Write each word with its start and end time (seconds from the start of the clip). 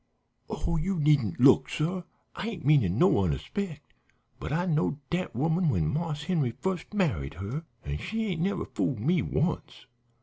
"Oh, 0.49 0.77
you 0.77 0.99
needn't 0.99 1.39
look, 1.39 1.69
suh! 1.69 2.01
I 2.35 2.49
ain't 2.49 2.65
meanin' 2.65 2.97
no 2.97 3.19
onrespect, 3.19 3.93
but 4.39 4.51
I 4.51 4.65
knowed 4.65 4.97
dat 5.11 5.35
woman 5.35 5.69
when 5.69 5.93
Marse 5.93 6.23
Henry 6.23 6.53
fust 6.59 6.91
married 6.91 7.35
her, 7.35 7.65
an' 7.85 7.99
she 7.99 8.25
ain't 8.29 8.41
never 8.41 8.65
fooled 8.65 8.99
me 8.99 9.21
once. 9.21 9.85